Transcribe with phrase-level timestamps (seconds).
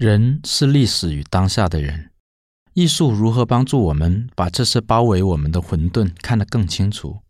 [0.00, 2.10] 人是历史与当下的人，
[2.72, 7.20] 艺术如何帮助我们把这些包围我们的混沌看得更清楚？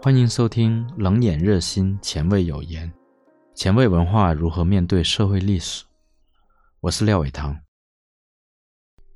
[0.00, 2.88] 欢迎收听《冷眼热心前卫有言》，
[3.56, 5.82] 前卫文化如何面对社会历史？
[6.82, 7.58] 我是廖伟棠。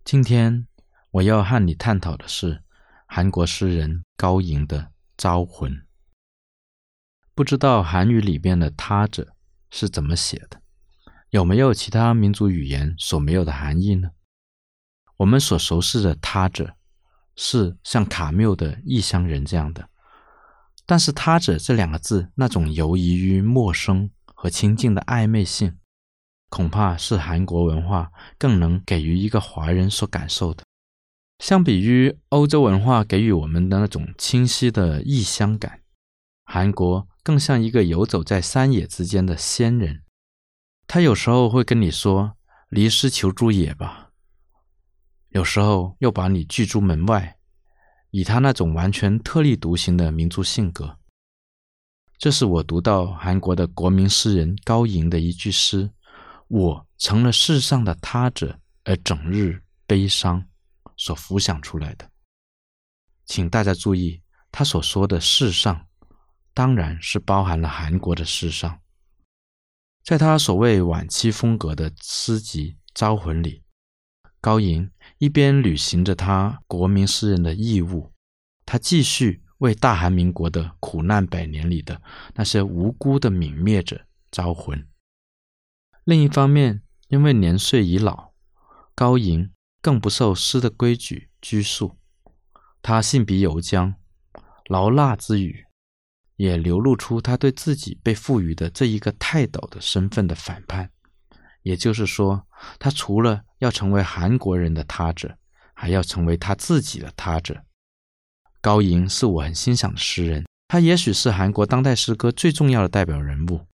[0.04, 0.66] 今天
[1.12, 2.64] 我要和你探讨的是
[3.06, 4.80] 韩国诗人高寅的
[5.16, 5.70] 《招魂》。
[7.34, 9.34] 不知道韩语里边的“他者”
[9.70, 10.60] 是怎么写的？
[11.30, 14.10] 有没有其他民族语言所没有的含义呢？
[15.16, 16.74] 我们所熟悉的“他者”
[17.34, 19.88] 是像卡缪的《异乡人》这样的，
[20.84, 25.78] 但是“他者”这两个字那种游移于陌生和亲近的暧昧性，
[26.50, 30.64] 恐怕是韩国文化更能给予一个华人所感受的。
[31.38, 35.80] 相比于欧洲文化给予我们的那种清晰的异乡感，
[36.44, 37.08] 韩国。
[37.22, 40.02] 更像一个游走在山野之间的仙人，
[40.88, 42.36] 他有时候会跟你说
[42.68, 44.10] “离师求诸野吧”，
[45.30, 47.38] 有时候又把你拒诸门外，
[48.10, 50.98] 以他那种完全特立独行的民族性格。
[52.18, 55.90] 这是我读到韩国的国民诗人高寅的一句诗
[56.48, 60.44] ：“我成了世上的他者，而整日悲伤”
[60.96, 62.10] 所浮想出来的。
[63.26, 64.20] 请大家注意，
[64.50, 65.86] 他所说的“世上”。
[66.54, 68.80] 当然是包含了韩国的世上，
[70.04, 73.62] 在他所谓晚期风格的诗集《招魂》里，
[74.40, 78.12] 高寅一边履行着他国民诗人的义务，
[78.66, 82.02] 他继续为大韩民国的苦难百年里的
[82.34, 84.86] 那些无辜的泯灭者招魂。
[86.04, 88.32] 另一方面，因为年岁已老，
[88.94, 91.96] 高寅更不受诗的规矩拘束，
[92.82, 93.94] 他信笔有将，
[94.66, 95.64] 劳腊之语。
[96.42, 100.90] 也流露出他对自己被赋予的这一个泰斗的身份的反叛，
[101.62, 102.44] 也就是说，
[102.80, 105.38] 他除了要成为韩国人的他者，
[105.72, 107.62] 还要成为他自己的他者。
[108.60, 113.68] 高寅是我很欣赏的诗人，他也许是韩国当代诗歌最重要的代表人物。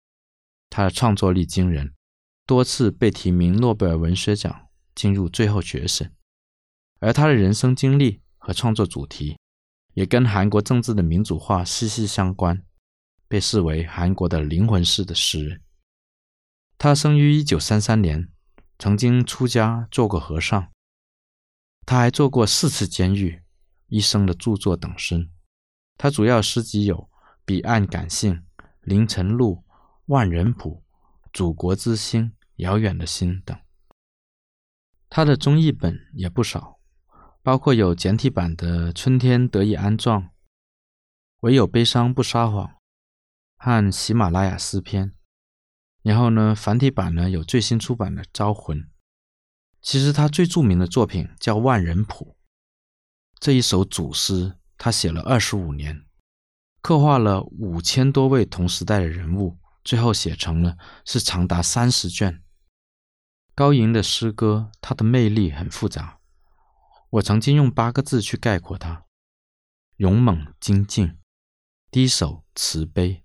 [0.70, 1.92] 他的创作力惊人，
[2.46, 6.10] 多次被提名诺贝尔文学奖，进入最后决审。
[7.00, 9.36] 而他的人生经历和创作主题，
[9.94, 12.62] 也跟韩国政治的民主化息息相关，
[13.26, 15.62] 被视为韩国的灵魂式的诗人。
[16.76, 18.28] 他生于一九三三年，
[18.78, 20.70] 曾经出家做过和尚。
[21.86, 23.42] 他还做过四次监狱、
[23.88, 25.30] 一生的著作等身。
[25.96, 26.96] 他主要诗集有
[27.44, 28.34] 《彼岸感性》
[28.80, 29.56] 《凌晨路》
[30.06, 30.82] 《万人谱》
[31.32, 32.22] 《祖国之心》
[32.56, 33.56] 《遥远的心》等。
[35.08, 36.73] 他的综艺本也不少。
[37.44, 40.22] 包括有简体版的《春天得以安葬》，
[41.40, 42.74] 唯有悲伤不撒谎，
[43.58, 45.12] 和喜马拉雅诗篇。
[46.02, 48.78] 然后呢，繁体版呢有最新出版的《招魂》。
[49.82, 52.34] 其实他最著名的作品叫《万人谱》，
[53.38, 56.06] 这一首组诗他写了二十五年，
[56.80, 62.42] 刻画了五千多位同时代的人物，最后写成了是长达三十卷。
[63.54, 66.20] 高寅的诗歌，它的魅力很复杂。
[67.14, 69.04] 我曾经用八个字去概括他：
[69.98, 71.16] 勇猛精进，
[71.88, 73.22] 低首慈悲，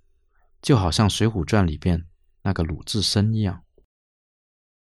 [0.61, 2.05] 就好像《水浒传》里边
[2.43, 3.63] 那个鲁智深一样。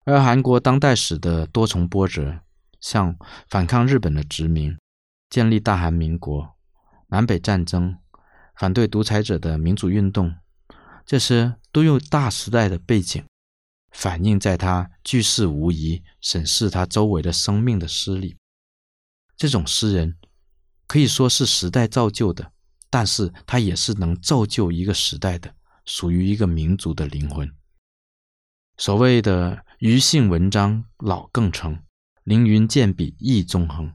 [0.05, 2.41] 而韩国当代史的多重波折，
[2.79, 3.15] 像
[3.47, 4.75] 反抗日本的殖民、
[5.29, 6.55] 建立大韩民国、
[7.09, 7.99] 南北战争、
[8.55, 10.35] 反对独裁者的民主运动，
[11.05, 13.23] 这些都有大时代的背景，
[13.91, 18.35] 反映在他巨细无遗审视他周围的生命的诗里。
[19.37, 20.17] 这种诗人
[20.87, 22.51] 可以说是时代造就的，
[22.89, 25.53] 但是他也是能造就一个时代的，
[25.85, 27.51] 属于一个民族的灵魂。
[28.77, 31.81] 所谓的“余兴文章老更成，
[32.23, 33.93] 凌云健笔意纵横”，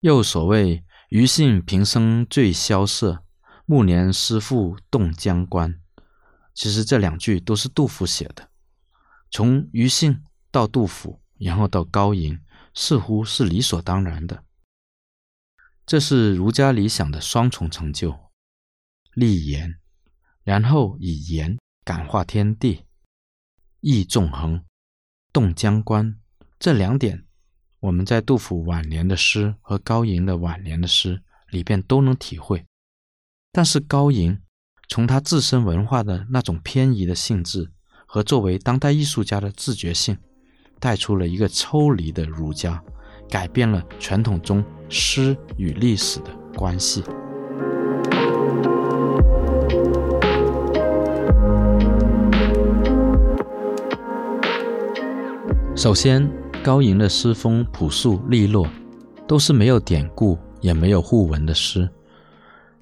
[0.00, 3.22] 又所谓“余兴平生最萧瑟，
[3.64, 5.80] 暮年诗赋动江关”。
[6.54, 8.48] 其实这两句都是杜甫写的。
[9.30, 12.38] 从余兴到杜甫，然后到高吟，
[12.74, 14.44] 似乎是理所当然的。
[15.86, 18.18] 这是儒家理想的双重成就：
[19.14, 19.76] 立言，
[20.42, 22.86] 然后以言感化天地；
[23.78, 24.64] 意纵横，
[25.32, 26.18] 动江关。
[26.58, 27.24] 这两点，
[27.78, 32.64] 我们在杜甫晚年的诗和高寅的晚年的诗里边都能体会。
[33.52, 34.42] 但是高寅
[34.88, 37.70] 从他自身文化的那种偏移的性质
[38.06, 40.18] 和作为当代艺术家的自觉性，
[40.80, 42.82] 带出了一个抽离的儒家。
[43.28, 47.02] 改变了传统中诗与历史的关系。
[55.74, 56.28] 首先
[56.64, 58.66] 高吟的诗风朴素利落
[59.28, 61.88] 都是没有典故也没有互文的诗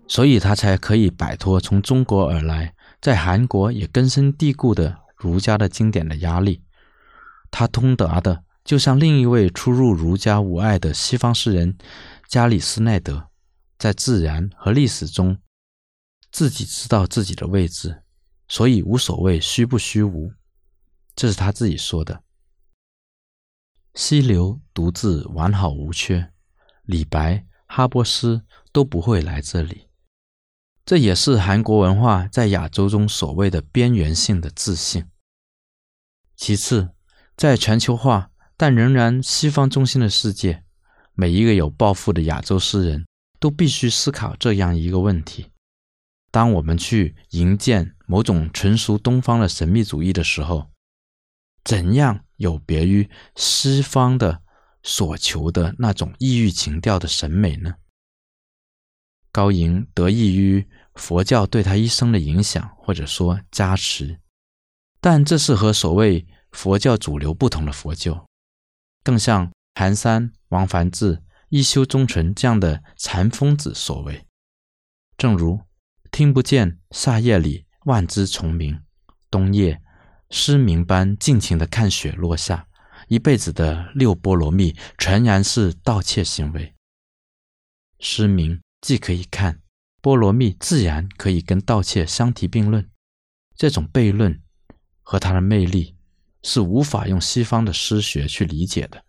[0.06, 6.62] 所以他才可以摆脱从中国而来在韩国也根深蒂固的儒家的经典的压力。
[7.50, 11.76] 他通达的就像另一位出入儒家无碍的西方诗人
[12.28, 13.28] 加里斯奈德，
[13.78, 15.38] 在自然和历史中，
[16.32, 18.02] 自己知道自己的位置，
[18.48, 20.32] 所以无所谓虚不虚无。
[21.14, 22.22] 这是他自己说的。
[23.94, 26.32] 溪流独自完好无缺，
[26.82, 29.88] 李白、哈波斯都不会来这里。
[30.84, 35.06] 这也是韩国文化在亚洲中所谓的边缘性的自信。
[36.34, 36.90] 其次，
[37.36, 40.64] 在全球化但仍然西方中心的世界，
[41.14, 43.06] 每一个有抱负的亚洲诗人
[43.40, 45.50] 都必须思考这样一个问题：
[46.30, 50.70] 当我们去营建某种纯属东方的神秘主义的时候，
[51.64, 54.42] 怎样有别于西方的
[54.82, 57.74] 所求的那种异域情调的审美呢？
[59.32, 64.20] 高迎得益于佛教对他一生的影响，或者说加持，
[65.00, 68.26] 但这是和所谓佛教主流不同的佛教，
[69.04, 74.26] 更像寒山、王梵志、一休宗纯这样的禅疯子所为。
[75.16, 75.60] 正如
[76.10, 78.82] 听不见夏夜里万枝虫鸣，
[79.30, 79.80] 冬夜。
[80.30, 82.66] 失明般尽情的看雪落下，
[83.06, 86.74] 一辈子的六波罗蜜全然是盗窃行为。
[88.00, 89.60] 失明既可以看，
[90.00, 92.90] 波罗蜜自然可以跟盗窃相提并论。
[93.54, 94.42] 这种悖论
[95.02, 95.93] 和它的魅力
[96.44, 99.04] 是无法用西方的诗学去理解的。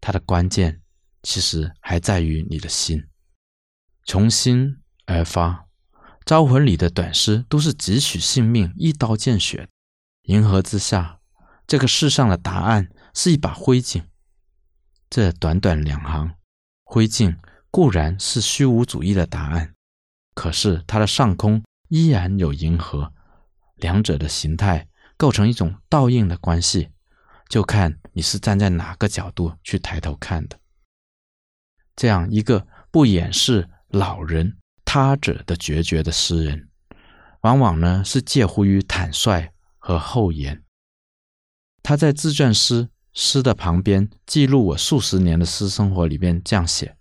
[0.00, 0.80] 它的关键
[1.22, 3.06] 其实还在于你的心，
[4.06, 5.66] 从心而发。
[6.24, 9.68] 招魂里的短诗都是汲取性命，一刀见血。
[10.22, 11.20] 银河之下，
[11.66, 14.04] 这个世上的答案是一把灰烬。
[15.10, 16.34] 这短短两行，
[16.82, 17.36] 灰烬
[17.70, 19.74] 固然是虚无主义的答案，
[20.34, 23.12] 可是它的上空依然有银河，
[23.76, 26.90] 两者的形态构成一种倒映的关系，
[27.48, 30.58] 就看你是站在哪个角度去抬头看的。
[31.96, 36.68] 这样一个不掩饰老人他者的决绝的诗人，
[37.42, 39.50] 往往呢是介乎于坦率。
[39.86, 40.64] 和厚颜，
[41.82, 46.96] 他在自传诗诗的旁边记录我数十年的诗生活里边这样写：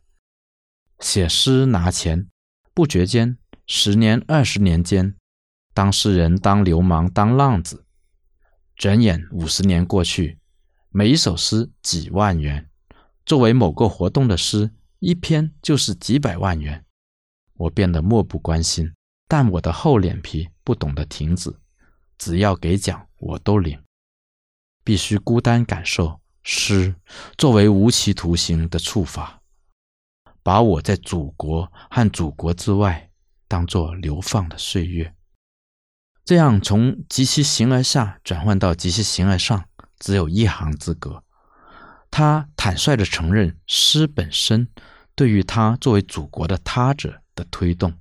[1.00, 2.28] 写诗拿钱，
[2.74, 3.38] 不觉间，
[3.68, 5.16] 十年二十年间，
[5.74, 7.83] 当诗人，当流氓，当浪子，
[8.76, 10.40] 转眼五十年过去，
[10.90, 12.70] 每一首诗几万元，
[13.26, 16.84] 作为某个活动的诗，一篇就是几百万元，
[17.54, 18.92] 我变得漠不关心，
[19.28, 21.56] 但我的厚脸皮不懂得停止。
[22.18, 23.80] 只要给奖，我都领。
[24.84, 26.94] 必须孤单感受诗
[27.38, 29.42] 作为无期徒刑的处罚，
[30.42, 33.10] 把我在祖国和祖国之外
[33.48, 35.14] 当作流放的岁月。
[36.26, 39.66] 这样从极其形而下转换到极其形而上，
[40.00, 41.24] 只有一行之隔。
[42.10, 44.68] 他坦率地承认诗本身
[45.16, 47.94] 对于他作为祖国的他者的推动，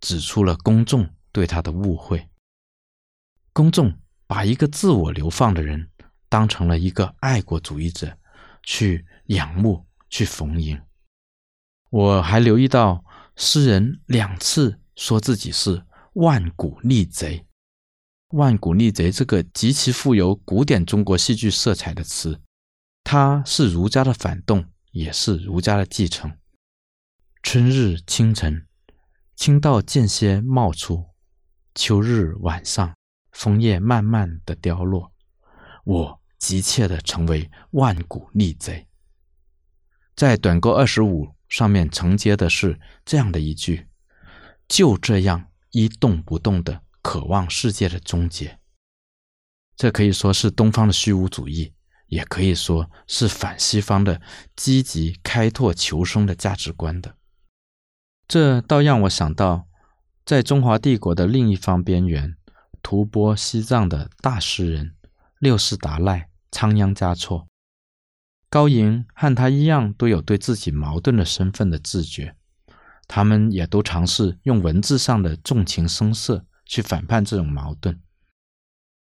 [0.00, 2.28] 指出了公众对他的误会。
[3.52, 5.88] 公众把一个自我流放的人
[6.28, 8.18] 当成了一个爱国主义者，
[8.64, 10.80] 去仰慕、去逢迎。
[11.90, 13.04] 我还留意到，
[13.36, 17.46] 诗人两次说自己是万古逆贼。
[18.28, 22.40] 万古逆贼这个极其富有古典中国戏剧色彩的词，
[23.02, 26.36] 它是儒家的反动，也是儒家的继承。
[27.42, 28.66] 春日清晨，
[29.36, 31.10] 清道间歇冒出；
[31.74, 32.94] 秋日晚上。
[33.32, 35.12] 枫叶慢慢的凋落，
[35.82, 38.86] 我急切的成为万古逆贼。
[40.14, 43.88] 在短歌二十五上面承接的是这样的一句：
[44.68, 48.60] 就这样一动不动的渴望世界的终结。
[49.76, 51.74] 这可以说是东方的虚无主义，
[52.06, 54.22] 也可以说是反西方的
[54.54, 57.16] 积极开拓求生的价值观的。
[58.28, 59.66] 这倒让我想到，
[60.24, 62.36] 在中华帝国的另一方边缘。
[62.80, 64.94] 吐蕃西藏的大诗人
[65.38, 67.48] 六世达赖、仓央嘉措、
[68.50, 72.36] 高迎和他一样，都有对自己矛盾的身份的自觉。
[73.06, 78.00] 他们也都尝试用文字上的纵情声色去反叛这种矛盾。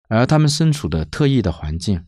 [0.07, 2.05] 而他们身处的特异的环境，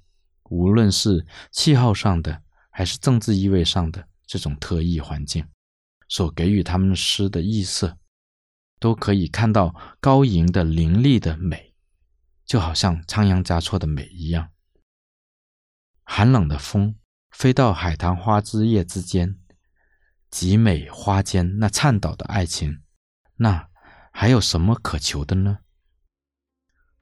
[0.50, 5.48] 无论是气候上的，还是政治意味上的这种特异环境，
[6.08, 7.98] 所给予他们诗的异色。
[8.80, 11.76] 都可以看到高吟的凌厉的美，
[12.48, 14.50] 就好像仓央嘉措的美一样。
[16.04, 16.96] 寒冷的风
[17.30, 19.38] 飞到海棠花枝叶之间，
[20.32, 22.80] 极美花间那颤抖的爱情，
[23.36, 23.68] 那
[24.12, 25.60] 还有什么可求的呢？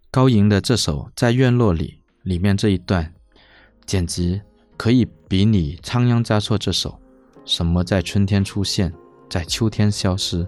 [0.09, 3.13] 高吟的这首《在院落里》里面这一段，
[3.85, 4.41] 简直
[4.75, 6.99] 可以比拟仓央嘉措这首。
[7.45, 8.91] 什么在春天出现，
[9.29, 10.45] 在秋天消失？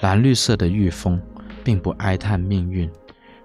[0.00, 1.20] 蓝绿色的玉峰，
[1.64, 2.90] 并不哀叹命运。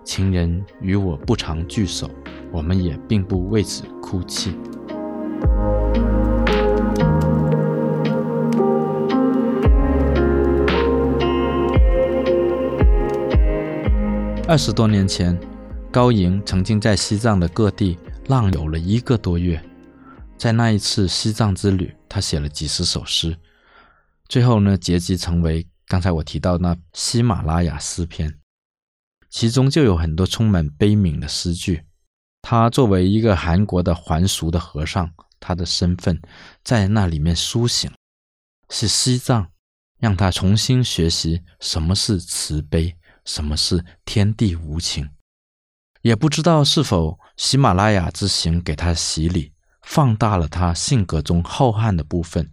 [0.04, 2.10] 情人与我不常聚首，
[2.52, 4.56] 我们也并不为此哭泣。
[14.54, 15.36] 二十多年前，
[15.92, 19.60] 高吟曾经在西藏的各地浪游了一个多月。
[20.38, 23.36] 在那一次西藏之旅，他写了几十首诗，
[24.30, 28.32] 最后呢，结集成为刚才我提到那喜马拉雅诗篇，
[29.28, 31.82] 其中就有很多充满悲悯的诗句。
[32.44, 36.22] 他作为一个韩国的还俗的和尚，他的身份
[36.64, 37.92] 在那里面苏醒，
[38.70, 39.48] 是西藏
[39.98, 42.96] 让他重新学习什么是慈悲，
[43.26, 45.10] 什么是天地无情。
[46.02, 49.54] 也不知道是否喜马拉雅之行给他洗礼。
[49.86, 52.50] 放大了他性格中浩瀚的部分，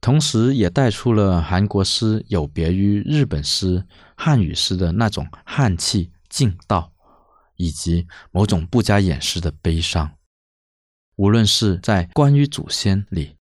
[0.00, 3.86] 同时也带出了韩国诗有别于日本诗、
[4.16, 6.92] 汉语诗的那种汉气劲道，
[7.54, 10.12] 以及某种不加掩饰的悲伤。
[11.14, 13.36] 无论是在《关于祖先》里，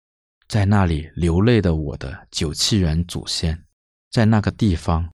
[0.49, 3.63] 在那里流泪的我的九七元祖先，
[4.11, 5.09] 在那个地方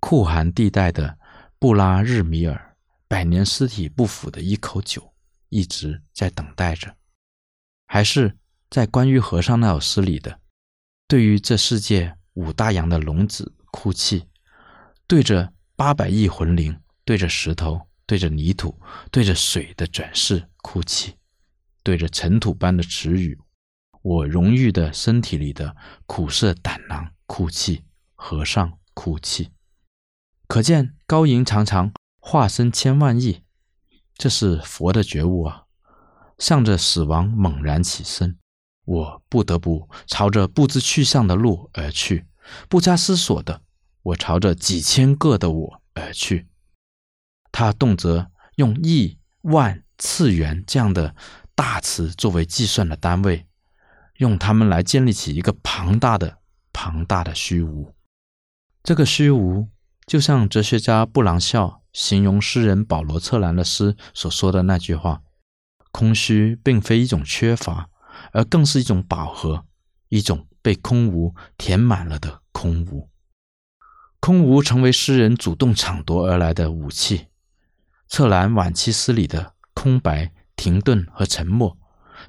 [0.00, 1.18] 酷寒地带的
[1.58, 2.76] 布拉日米尔，
[3.06, 5.12] 百年尸体不腐的一口酒，
[5.50, 6.96] 一直在等待着。
[7.86, 8.36] 还是
[8.70, 10.40] 在关于和尚那首诗里的，
[11.06, 14.26] 对于这世界五大洋的龙子哭泣，
[15.06, 18.80] 对着八百亿魂灵，对着石头，对着泥土，
[19.10, 21.14] 对着水的转世哭泣，
[21.82, 23.38] 对着尘土般的词语，
[24.02, 25.76] 我荣誉的身体里的
[26.06, 29.50] 苦涩胆囊哭泣，和尚哭泣，
[30.50, 33.44] 可见高银常常化身千万亿，
[34.16, 35.66] 这是佛的觉悟啊。
[36.38, 38.36] 向着死亡猛然起身，
[38.84, 42.26] 我不得不朝着不知去向的路而去，
[42.68, 43.62] 不加思索的，
[44.02, 46.48] 我朝着几千个的我而去。
[47.52, 48.26] 他动辄
[48.56, 51.14] 用亿、万、次元这样的
[51.54, 53.46] 大词作为计算的单位，
[54.16, 56.38] 用它们来建立起一个庞大的、
[56.72, 57.94] 庞大的虚无。
[58.82, 59.68] 这个虚无，
[60.10, 65.22] 就像哲学家布朗肖形容诗人保罗·策兰的诗所说的那句话。
[65.92, 67.88] 空虚并非一种缺乏，
[68.32, 69.64] 而更是一种饱和，
[70.08, 73.08] 一种被空无填满了的空无。
[74.18, 77.28] 空无成为诗人主动抢夺而来的武器。
[78.08, 81.78] 策兰晚期诗里的空白、停顿和沉默，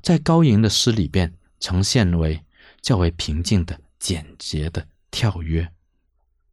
[0.03, 2.45] 在高吟的诗里边呈现为
[2.79, 5.71] 较为平静的、简洁的跳跃，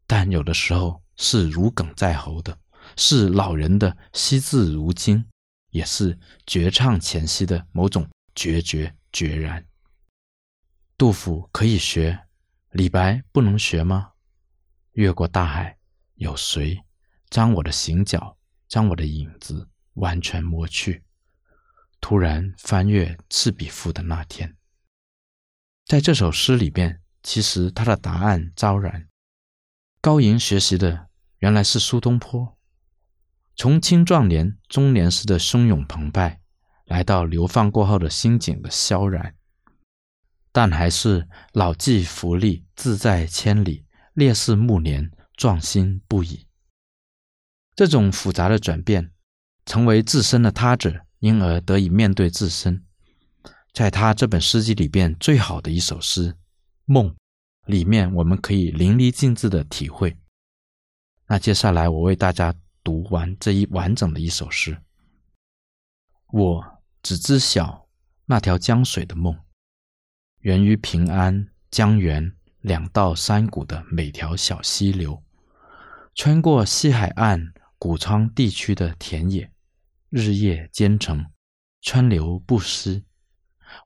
[0.06, 2.58] 但有的时候是如鲠在喉的，
[2.96, 5.24] 是老人的惜字如金。
[5.70, 9.62] 也是绝唱前夕的某种决绝决然。
[10.96, 12.18] 杜甫可以学，
[12.70, 14.12] 李白不能学吗？
[14.92, 15.76] 越过大海，
[16.14, 16.82] 有谁
[17.28, 21.04] 将我的行脚，将我的影子完全抹去？
[22.00, 24.56] 突然翻阅《赤壁赋》的那天，
[25.84, 29.06] 在这首诗里边，其实他的答案昭然。
[30.00, 31.07] 高吟学习的
[31.38, 32.56] 原来是苏东坡。
[33.54, 36.40] 从青壮年、中年时的汹涌澎湃，
[36.84, 39.34] 来到流放过后的心境的萧然，
[40.52, 46.46] 但还是老骥伏枥，志在千里；烈士暮年，壮心不已。
[47.74, 49.12] 这种复杂的转变，
[49.66, 52.84] 成为自身的他者，因而得以面对自身。
[53.72, 56.32] 在他这本诗集里边最好的一首诗
[56.84, 57.10] 《梦》
[57.66, 60.16] 里面，我们可以淋漓尽致的体会。
[61.28, 62.54] 那接下来我为大家。
[62.84, 64.80] 读完这一完整的一首诗，
[66.28, 67.86] 我只知晓
[68.24, 69.38] 那条江水的梦，
[70.38, 72.32] 源于平安、江源
[72.62, 75.22] 两道山谷的每条小溪流，
[76.14, 79.52] 穿过西海岸谷仓地区的田野，
[80.08, 81.26] 日夜兼程，
[81.82, 83.04] 川流不息。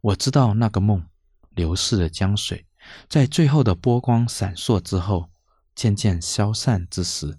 [0.01, 1.05] 我知道那个梦，
[1.51, 2.65] 流逝的江水，
[3.09, 5.29] 在最后的波光闪烁之后，
[5.75, 7.39] 渐渐消散之时。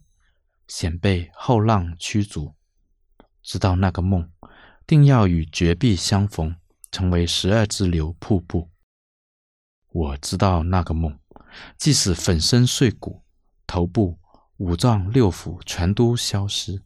[0.65, 2.55] 险被后浪驱逐，
[3.43, 4.31] 知道那个梦，
[4.87, 6.55] 定要与绝壁相逢，
[6.89, 8.71] 成为十二支流瀑布。
[9.89, 11.19] 我知道那个梦，
[11.77, 13.23] 即使粉身碎骨，
[13.67, 14.17] 头部、
[14.57, 16.81] 五脏六腑全都消失，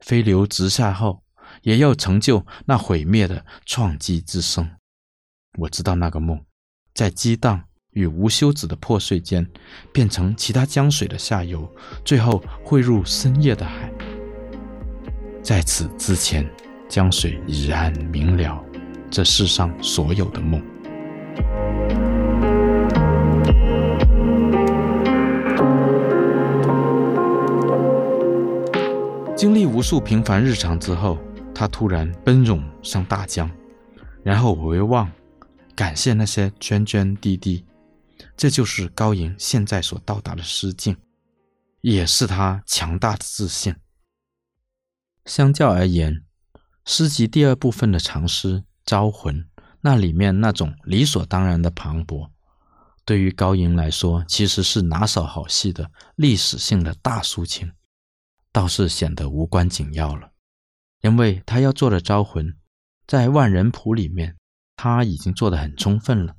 [0.00, 1.24] 飞流直下后，
[1.62, 4.76] 也要成就那毁灭的创机之声。
[5.58, 6.44] 我知道那个梦，
[6.94, 7.65] 在激荡
[7.96, 9.44] 与无休止的破碎间，
[9.90, 11.66] 变成其他江水的下游，
[12.04, 13.90] 最后汇入深夜的海。
[15.42, 16.46] 在此之前，
[16.90, 18.62] 江水已然明了
[19.10, 20.62] 这世上所有的梦。
[29.34, 31.18] 经历无数平凡日常之后，
[31.54, 33.50] 他突然奔涌上大江，
[34.22, 35.10] 然后回望，
[35.74, 37.64] 感谢那些涓涓滴滴。
[38.36, 40.96] 这就是高银现在所到达的诗境，
[41.80, 43.76] 也是他强大的自信。
[45.24, 46.24] 相较而言，
[46.84, 49.36] 诗集第二部分的长诗《招魂》，
[49.80, 52.30] 那里面那种理所当然的磅礴，
[53.04, 57.72] 对于高银来说，其实是拿手好戏的历史性的大抒情，
[58.52, 60.30] 倒是显得无关紧要了。
[61.02, 62.46] 因为他要做的《招魂》，
[63.06, 64.36] 在《万人谱》里面，
[64.74, 66.36] 他已经做得很充分了。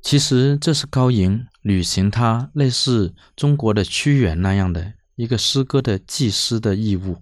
[0.00, 7.16] 其实这是高银履行他类似中国的屈原那样的一个诗歌的祭师的义务。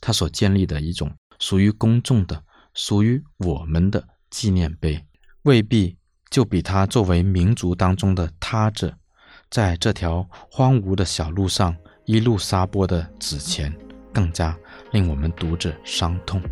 [0.00, 2.42] 他所建立的一种属于公众的、
[2.74, 5.04] 属于我们的纪念碑，
[5.42, 5.96] 未必
[6.30, 8.96] 就比他作为民族当中的他者，
[9.50, 13.72] 在这条荒芜的小路上一路撒播的纸钱
[14.12, 14.56] 更加
[14.92, 16.42] 令我们读者伤痛。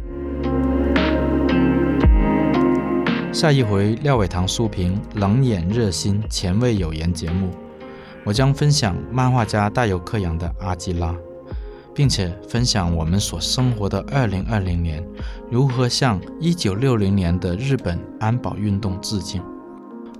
[3.32, 7.50] 下一回廖伟棠书评冷眼热心前卫有言节目，
[8.25, 11.12] 我将分享漫画家大有克洋的《阿基拉》。
[11.92, 15.04] 并且分享我们所生活的二零二零年
[15.50, 19.42] 如何向一九六零年的日本安保运动致敬。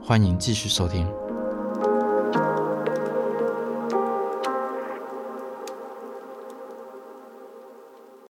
[0.03, 1.07] 欢迎继续收听。